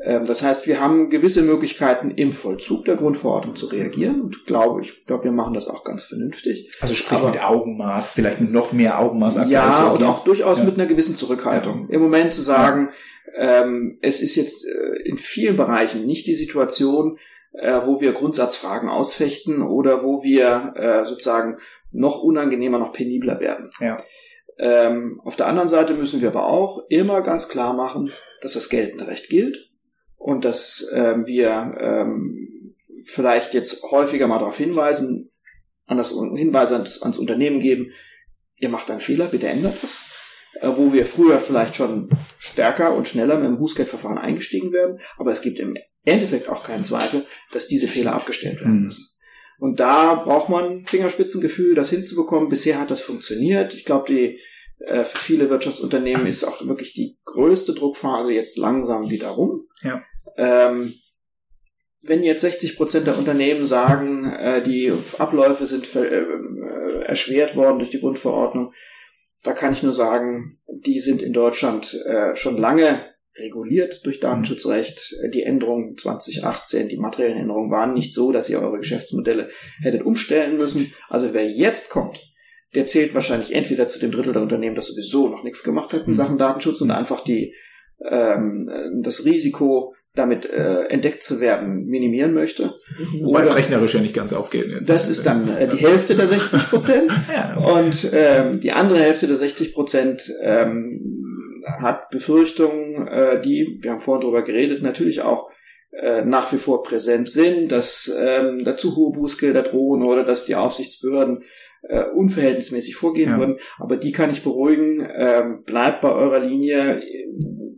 [0.00, 4.80] Ähm, das heißt, wir haben gewisse Möglichkeiten im Vollzug der Grundverordnung zu reagieren und glaube,
[4.82, 6.70] ich glaube, wir machen das auch ganz vernünftig.
[6.80, 9.48] Also sprich Aber, mit Augenmaß, vielleicht mit noch mehr Augenmaß.
[9.48, 10.64] Ja, und auch durchaus ja.
[10.64, 11.88] mit einer gewissen Zurückhaltung.
[11.88, 11.94] Ja.
[11.94, 12.90] Im Moment zu sagen,
[13.36, 13.62] ja.
[13.62, 17.18] ähm, es ist jetzt äh, in vielen Bereichen nicht die Situation,
[17.52, 21.58] äh, wo wir Grundsatzfragen ausfechten oder wo wir äh, sozusagen
[21.90, 23.70] noch unangenehmer, noch penibler werden.
[23.80, 23.98] Ja.
[24.58, 28.10] Ähm, auf der anderen Seite müssen wir aber auch immer ganz klar machen,
[28.42, 29.70] dass das geltende Recht gilt
[30.16, 32.74] und dass ähm, wir ähm,
[33.04, 35.30] vielleicht jetzt häufiger mal darauf hinweisen,
[35.86, 37.92] an das Hinweise ans, ans Unternehmen geben,
[38.56, 40.04] ihr macht einen Fehler, bitte ändert das.
[40.60, 45.00] äh, wo wir früher vielleicht schon stärker und schneller mit dem Bußgeldverfahren eingestiegen werden.
[45.16, 48.84] Aber es gibt im Endeffekt auch keinen Zweifel, dass diese Fehler abgestellt werden hm.
[48.84, 49.06] müssen.
[49.58, 52.48] Und da braucht man Fingerspitzengefühl, das hinzubekommen.
[52.48, 53.74] Bisher hat das funktioniert.
[53.74, 54.40] Ich glaube, die
[54.78, 59.66] äh, für viele Wirtschaftsunternehmen ist auch wirklich die größte Druckphase jetzt langsam wieder rum.
[59.82, 60.02] Ja.
[60.36, 60.94] Ähm,
[62.06, 67.78] wenn jetzt 60 Prozent der Unternehmen sagen, äh, die Abläufe sind äh, äh, erschwert worden
[67.78, 68.72] durch die Grundverordnung,
[69.42, 73.04] da kann ich nur sagen, die sind in Deutschland äh, schon lange
[73.38, 75.16] reguliert durch Datenschutzrecht.
[75.32, 79.50] Die Änderungen 2018, die materiellen Änderungen waren nicht so, dass ihr eure Geschäftsmodelle
[79.82, 80.92] hättet umstellen müssen.
[81.08, 82.20] Also wer jetzt kommt,
[82.74, 86.02] der zählt wahrscheinlich entweder zu dem Drittel der Unternehmen, das sowieso noch nichts gemacht hat
[86.02, 86.16] in mhm.
[86.16, 87.54] Sachen Datenschutz und einfach die
[88.10, 88.70] ähm,
[89.02, 92.74] das Risiko damit äh, entdeckt zu werden, minimieren möchte.
[93.20, 94.66] Wobei es rechnerisch ja nicht ganz aufgeht.
[94.84, 97.12] Das ist dann äh, die Hälfte der 60 Prozent.
[97.32, 97.56] ja.
[97.56, 101.17] Und ähm, die andere Hälfte der 60 Prozent ähm,
[101.80, 105.50] hat Befürchtungen, äh, die, wir haben vorhin drüber geredet, natürlich auch
[105.90, 110.44] äh, nach wie vor präsent sind, dass ähm, da zu hohe Bußgelder drohen oder dass
[110.44, 111.44] die Aufsichtsbehörden
[111.82, 113.38] äh, unverhältnismäßig vorgehen ja.
[113.38, 113.58] würden.
[113.78, 115.08] Aber die kann ich beruhigen.
[115.16, 117.00] Ähm, bleibt bei eurer Linie.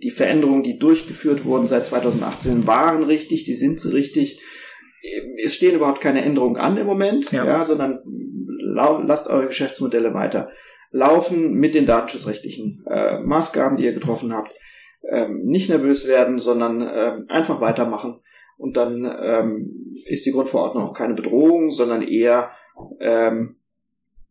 [0.03, 4.40] Die Veränderungen, die durchgeführt wurden seit 2018, waren richtig, die sind so richtig.
[5.44, 7.44] Es stehen überhaupt keine Änderungen an im Moment, ja.
[7.44, 10.50] ja sondern lasst eure Geschäftsmodelle weiter
[10.90, 14.53] laufen mit den datenschutzrechtlichen äh, Maßgaben, die ihr getroffen habt.
[15.09, 18.20] Ähm, nicht nervös werden, sondern äh, einfach weitermachen.
[18.59, 22.50] Und dann ähm, ist die Grundverordnung auch keine Bedrohung, sondern eher
[23.00, 23.57] ähm,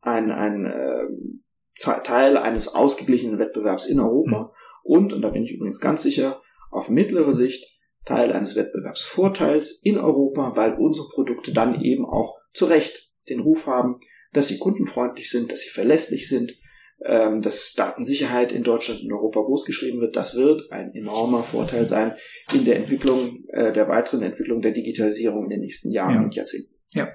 [0.01, 4.41] ein, ein äh, Teil eines ausgeglichenen Wettbewerbs in Europa.
[4.41, 4.49] Mhm.
[4.83, 6.41] Und, und da bin ich übrigens ganz sicher,
[6.71, 7.65] auf mittlere Sicht
[8.05, 13.67] Teil eines Wettbewerbsvorteils in Europa, weil unsere Produkte dann eben auch zu Recht den Ruf
[13.67, 13.99] haben,
[14.33, 16.57] dass sie kundenfreundlich sind, dass sie verlässlich sind,
[17.05, 20.15] ähm, dass Datensicherheit in Deutschland und Europa großgeschrieben wird.
[20.15, 22.15] Das wird ein enormer Vorteil sein
[22.53, 26.21] in der Entwicklung, äh, der weiteren Entwicklung der Digitalisierung in den nächsten Jahren ja.
[26.21, 26.78] und Jahrzehnten.
[26.93, 27.07] Ja.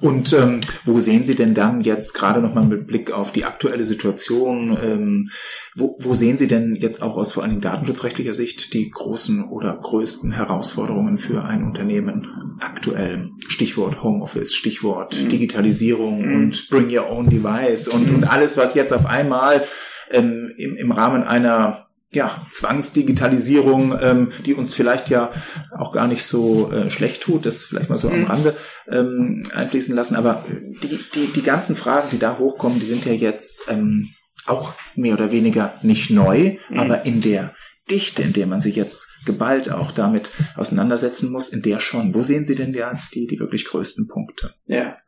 [0.00, 3.82] Und ähm, wo sehen Sie denn dann jetzt gerade nochmal mit Blick auf die aktuelle
[3.82, 5.30] Situation, ähm,
[5.74, 9.76] wo, wo sehen Sie denn jetzt auch aus vor allem datenschutzrechtlicher Sicht die großen oder
[9.76, 13.30] größten Herausforderungen für ein Unternehmen aktuell?
[13.48, 15.28] Stichwort Homeoffice, Stichwort mhm.
[15.28, 16.36] Digitalisierung mhm.
[16.36, 18.14] und Bring Your Own Device und, mhm.
[18.14, 19.64] und alles, was jetzt auf einmal
[20.12, 25.30] ähm, im, im Rahmen einer ja, Zwangsdigitalisierung, ähm, die uns vielleicht ja
[25.76, 28.14] auch gar nicht so äh, schlecht tut, das vielleicht mal so mhm.
[28.14, 28.56] am Rande
[28.90, 30.16] ähm, einfließen lassen.
[30.16, 30.44] Aber
[30.82, 34.08] die, die, die ganzen Fragen, die da hochkommen, die sind ja jetzt ähm,
[34.44, 36.78] auch mehr oder weniger nicht neu, mhm.
[36.78, 37.54] aber in der
[37.88, 42.14] Dichte, in der man sich jetzt geballt auch damit auseinandersetzen muss, in der schon.
[42.14, 44.54] Wo sehen Sie denn jetzt die, die wirklich größten Punkte?
[44.66, 44.98] Ja,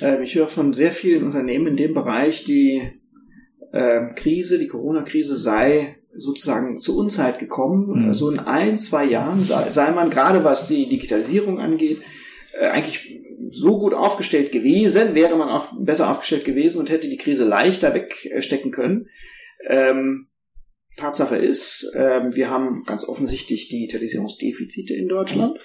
[0.00, 3.00] äh, ich höre von sehr vielen Unternehmen in dem Bereich, die
[3.72, 8.06] äh, Krise, die Corona-Krise sei sozusagen zur Unzeit gekommen.
[8.06, 8.14] Mhm.
[8.14, 12.00] So in ein, zwei Jahren sei, sei man gerade was die Digitalisierung angeht,
[12.58, 13.20] äh, eigentlich
[13.50, 17.94] so gut aufgestellt gewesen, wäre man auch besser aufgestellt gewesen und hätte die Krise leichter
[17.94, 19.08] wegstecken können.
[19.66, 20.28] Ähm,
[20.96, 25.58] Tatsache ist, äh, wir haben ganz offensichtlich Digitalisierungsdefizite in Deutschland.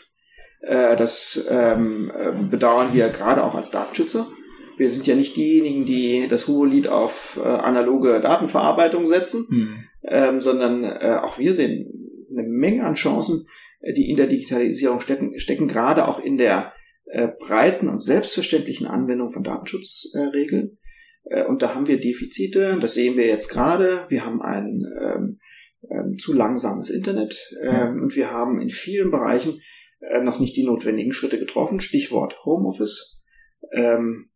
[0.62, 4.32] Äh, das ähm, äh, bedauern wir gerade auch als Datenschützer.
[4.78, 9.48] Wir sind ja nicht diejenigen, die das hohe Lied auf äh, analoge Datenverarbeitung setzen.
[9.50, 13.48] Mhm ähm, sondern äh, auch wir sehen eine Menge an Chancen,
[13.82, 16.74] äh, die in der Digitalisierung stecken, stecken gerade auch in der
[17.06, 20.78] äh, breiten und selbstverständlichen Anwendung von Datenschutzregeln.
[21.26, 24.06] Äh, und da haben wir Defizite, das sehen wir jetzt gerade.
[24.10, 25.40] Wir haben ein ähm,
[25.90, 29.62] ähm, zu langsames Internet ähm, und wir haben in vielen Bereichen
[30.00, 31.80] äh, noch nicht die notwendigen Schritte getroffen.
[31.80, 33.24] Stichwort Homeoffice.
[33.72, 34.30] Ähm,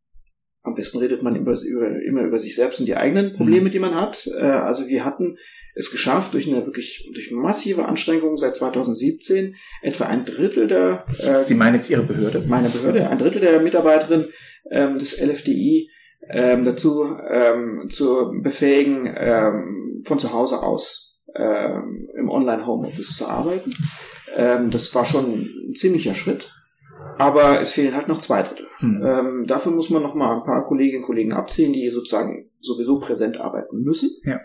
[0.64, 3.72] am besten redet man über, über, immer über sich selbst und die eigenen Probleme, mhm.
[3.72, 4.28] die man hat.
[4.28, 5.38] Äh, also wir hatten
[5.74, 11.44] es geschafft, durch eine wirklich durch massive Anstrengung seit 2017 etwa ein Drittel der äh,
[11.44, 12.44] Sie meinen jetzt Ihre Behörde?
[12.48, 14.30] Meine Behörde, ein Drittel der Mitarbeiterinnen
[14.70, 15.90] ähm, des LFDI
[16.30, 23.72] ähm, dazu ähm, zu befähigen, ähm, von zu Hause aus ähm, im Online-Homeoffice zu arbeiten.
[24.36, 26.52] Ähm, das war schon ein ziemlicher Schritt.
[27.18, 28.68] Aber es fehlen halt noch zwei Drittel.
[28.78, 29.04] Hm.
[29.06, 33.00] Ähm, dafür muss man noch mal ein paar Kolleginnen und Kollegen abziehen, die sozusagen sowieso
[33.00, 34.10] präsent arbeiten müssen.
[34.24, 34.40] Ja.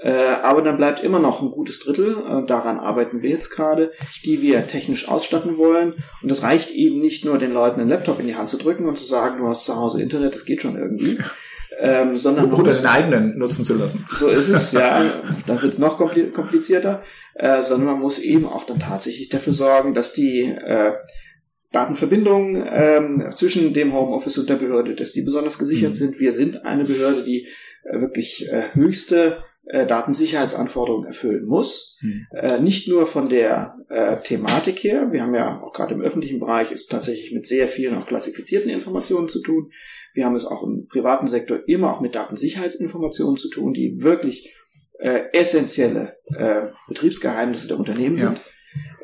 [0.00, 3.90] Äh, aber dann bleibt immer noch ein gutes Drittel, äh, daran arbeiten wir jetzt gerade,
[4.24, 5.94] die wir technisch ausstatten wollen.
[6.22, 8.86] Und das reicht eben nicht nur, den Leuten einen Laptop in die Hand zu drücken
[8.86, 11.18] und zu sagen, du hast zu Hause Internet, das geht schon irgendwie.
[11.80, 14.04] Ähm, sondern oder den eigenen nutzen zu lassen.
[14.10, 15.22] So ist es, ja.
[15.46, 17.02] Dann wird es noch komplizierter.
[17.34, 20.94] Äh, sondern man muss eben auch dann tatsächlich dafür sorgen, dass die äh,
[21.72, 25.94] Datenverbindungen ähm, zwischen dem Homeoffice und der Behörde, dass die besonders gesichert mhm.
[25.94, 26.20] sind.
[26.20, 27.46] Wir sind eine Behörde, die
[27.84, 31.98] äh, wirklich äh, höchste äh, Datensicherheitsanforderungen erfüllen muss.
[32.00, 32.26] Hm.
[32.32, 36.40] Äh, nicht nur von der äh, Thematik her, wir haben ja auch gerade im öffentlichen
[36.40, 39.70] Bereich ist tatsächlich mit sehr vielen auch klassifizierten Informationen zu tun.
[40.14, 44.54] Wir haben es auch im privaten Sektor immer auch mit Datensicherheitsinformationen zu tun, die wirklich
[44.98, 48.28] äh, essentielle äh, Betriebsgeheimnisse der Unternehmen ja.
[48.28, 48.40] sind.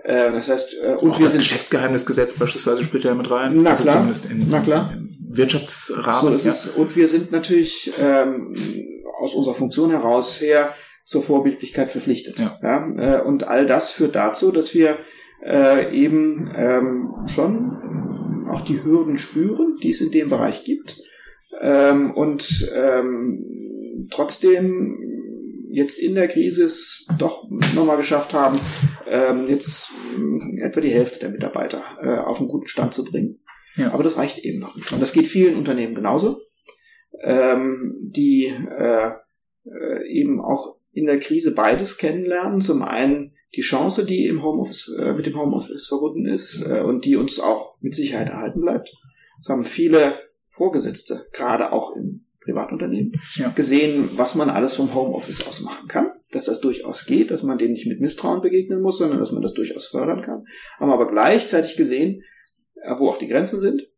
[0.05, 3.63] Äh, das heißt, äh, und auch wir das sind Geschäftsgeheimnisgesetz beispielsweise spielt ja mit rein.
[3.63, 4.93] Na also klar, in, na klar.
[4.93, 6.39] Im Wirtschaftsrahmen.
[6.39, 6.55] So ja.
[6.77, 8.55] Und wir sind natürlich ähm,
[9.19, 10.75] aus unserer Funktion heraus her
[11.07, 12.39] zur Vorbildlichkeit verpflichtet.
[12.39, 12.59] Ja.
[12.63, 13.21] ja.
[13.21, 14.99] Äh, und all das führt dazu, dass wir
[15.43, 20.99] äh, eben ähm, schon auch die Hürden spüren, die es in dem Bereich gibt.
[21.63, 24.99] Ähm, und ähm, trotzdem
[25.71, 28.61] jetzt in der Krise es doch nochmal geschafft haben,
[29.09, 33.41] ähm, jetzt äh, etwa die Hälfte der Mitarbeiter äh, auf einen guten Stand zu bringen.
[33.77, 33.93] Ja.
[33.93, 34.93] Aber das reicht eben noch nicht.
[34.93, 36.41] Und das geht vielen Unternehmen genauso,
[37.23, 39.11] ähm, die äh,
[39.65, 42.61] äh, eben auch in der Krise beides kennenlernen.
[42.61, 47.05] Zum einen die Chance, die im Homeoffice, äh, mit dem Homeoffice verbunden ist äh, und
[47.05, 48.93] die uns auch mit Sicherheit erhalten bleibt.
[49.39, 53.51] Das haben viele Vorgesetzte, gerade auch im Privatunternehmen, ja.
[53.51, 56.13] gesehen, was man alles vom Homeoffice aus machen kann.
[56.35, 59.41] Dass das durchaus geht, dass man dem nicht mit Misstrauen begegnen muss, sondern dass man
[59.41, 60.45] das durchaus fördern kann.
[60.79, 62.25] Haben aber gleichzeitig gesehen,
[62.83, 63.89] äh, wo auch die Grenzen sind,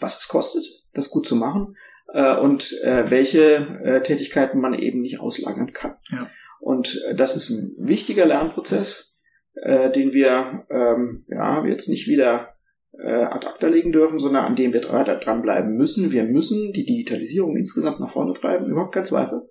[0.00, 1.76] was es kostet, das gut zu machen
[2.12, 5.96] äh, und äh, welche Tätigkeiten man eben nicht auslagern kann.
[6.10, 6.30] Ja.
[6.60, 9.20] Und das ist ein wichtiger Lernprozess,
[9.54, 12.54] den wir ähm, ja jetzt nicht wieder
[13.02, 16.12] ad acta legen dürfen, sondern an dem wir dranbleiben müssen.
[16.12, 19.48] Wir müssen die Digitalisierung insgesamt nach vorne treiben, überhaupt kein Zweifel.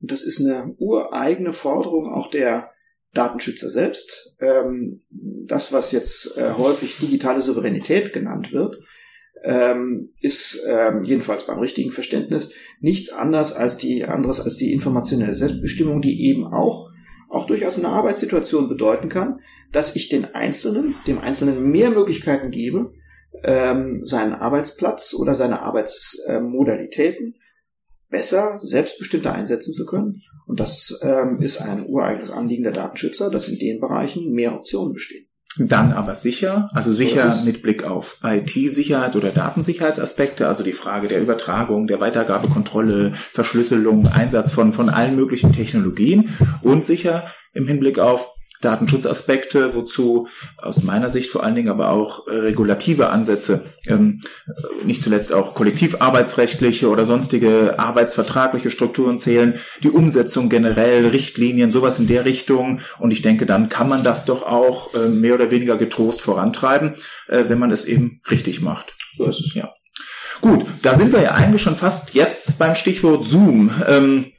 [0.00, 2.70] Und das ist eine ureigene Forderung auch der
[3.14, 4.34] Datenschützer selbst.
[4.40, 8.76] Ähm, das, was jetzt äh, häufig digitale Souveränität genannt wird,
[9.44, 15.32] ähm, ist ähm, jedenfalls beim richtigen Verständnis nichts anderes als die anderes als die informationelle
[15.32, 16.90] Selbstbestimmung, die eben auch
[17.30, 22.94] auch durchaus eine Arbeitssituation bedeuten kann, dass ich den Einzelnen, dem Einzelnen mehr Möglichkeiten gebe,
[23.44, 27.36] ähm, seinen Arbeitsplatz oder seine Arbeitsmodalitäten
[28.10, 30.22] besser, selbstbestimmter einsetzen zu können.
[30.46, 34.94] Und das ähm, ist ein ureigenes Anliegen der Datenschützer, dass in den Bereichen mehr Optionen
[34.94, 35.26] bestehen.
[35.56, 41.20] Dann aber sicher, also sicher mit Blick auf IT-Sicherheit oder Datensicherheitsaspekte, also die Frage der
[41.20, 48.30] Übertragung, der Weitergabekontrolle, Verschlüsselung, Einsatz von, von allen möglichen Technologien und sicher im Hinblick auf
[48.60, 54.20] Datenschutzaspekte, wozu aus meiner Sicht vor allen Dingen aber auch äh, regulative Ansätze, ähm,
[54.84, 62.06] nicht zuletzt auch kollektivarbeitsrechtliche oder sonstige arbeitsvertragliche Strukturen zählen, die Umsetzung generell, Richtlinien, sowas in
[62.06, 62.80] der Richtung.
[62.98, 66.96] Und ich denke, dann kann man das doch auch äh, mehr oder weniger getrost vorantreiben,
[67.28, 68.94] äh, wenn man es eben richtig macht.
[69.12, 69.72] So ist es, ja.
[70.40, 73.70] Gut, da sind wir ja eigentlich schon fast jetzt beim Stichwort Zoom.
[73.86, 74.32] Ähm,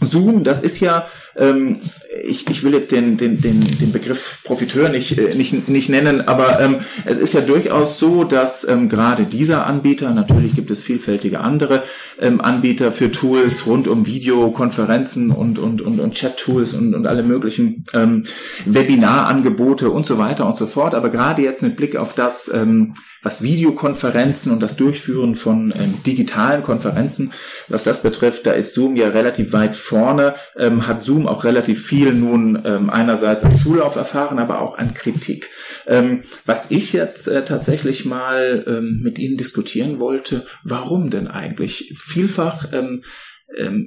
[0.00, 1.80] Zoom, das ist ja ähm,
[2.24, 6.20] ich, ich will jetzt den, den, den, den Begriff Profiteur nicht, äh, nicht, nicht nennen,
[6.22, 10.82] aber ähm, es ist ja durchaus so, dass ähm, gerade dieser Anbieter, natürlich gibt es
[10.82, 11.84] vielfältige andere
[12.20, 17.22] ähm, Anbieter für Tools rund um Videokonferenzen und, und, und, und Chat-Tools und, und alle
[17.22, 18.24] möglichen ähm,
[18.66, 20.94] Webinarangebote und so weiter und so fort.
[20.94, 26.02] Aber gerade jetzt mit Blick auf das, ähm, was Videokonferenzen und das Durchführen von ähm,
[26.04, 27.32] digitalen Konferenzen,
[27.68, 31.86] was das betrifft, da ist Zoom ja relativ weit vorne, ähm, hat Zoom auch relativ
[31.86, 35.50] viel nun ähm, einerseits an Zulauf erfahren, aber auch an Kritik.
[35.86, 41.94] Ähm, was ich jetzt äh, tatsächlich mal ähm, mit Ihnen diskutieren wollte, warum denn eigentlich?
[41.96, 43.02] Vielfach ähm,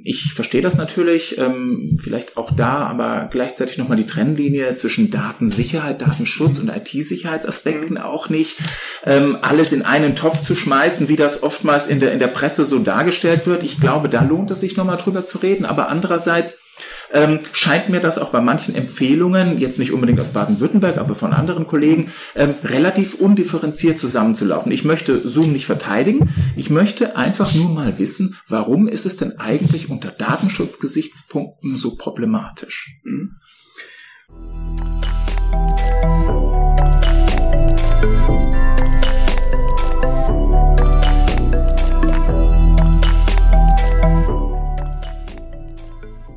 [0.04, 6.02] ich verstehe das natürlich, ähm, vielleicht auch da, aber gleichzeitig nochmal die Trennlinie zwischen Datensicherheit,
[6.02, 8.02] Datenschutz und IT-Sicherheitsaspekten mhm.
[8.02, 8.58] auch nicht.
[9.04, 12.64] Ähm, alles in einen Topf zu schmeißen, wie das oftmals in der, in der Presse
[12.64, 13.62] so dargestellt wird.
[13.62, 15.64] Ich glaube, da lohnt es sich nochmal drüber zu reden.
[15.64, 16.58] Aber andererseits
[17.12, 21.32] ähm, scheint mir das auch bei manchen Empfehlungen, jetzt nicht unbedingt aus Baden-Württemberg, aber von
[21.32, 24.72] anderen Kollegen, ähm, relativ undifferenziert zusammenzulaufen.
[24.72, 26.34] Ich möchte Zoom nicht verteidigen.
[26.56, 32.90] Ich möchte einfach nur mal wissen, warum ist es denn eigentlich unter Datenschutzgesichtspunkten so problematisch?
[33.04, 33.36] Hm?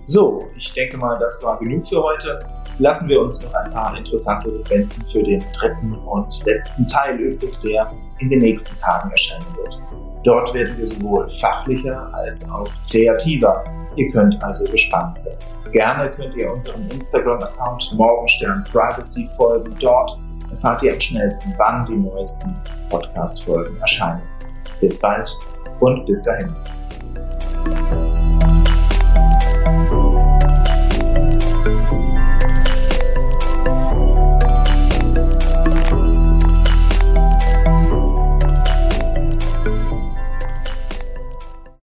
[0.10, 2.40] So, ich denke mal, das war genug für heute.
[2.80, 7.56] Lassen wir uns noch ein paar interessante Sequenzen für den dritten und letzten Teil übrig,
[7.60, 9.80] der in den nächsten Tagen erscheinen wird.
[10.24, 13.64] Dort werden wir sowohl fachlicher als auch kreativer.
[13.98, 15.38] Ihr könnt also gespannt sein.
[15.74, 19.76] Gerne könnt ihr unserem Instagram-Account Morgenstern Privacy folgen.
[19.80, 20.18] Dort
[20.50, 22.56] erfahrt ihr am schnellsten, wann die neuesten
[22.90, 24.24] Podcast-Folgen erscheinen.
[24.82, 25.30] Bis bald
[25.82, 26.56] und bis dahin.